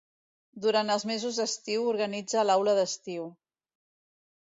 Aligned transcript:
Durant 0.63 0.89
els 0.93 1.05
mesos 1.09 1.37
d'estiu 1.41 1.87
organitza 1.93 2.49
l'Aula 2.51 2.77
d'Estiu. 2.83 3.33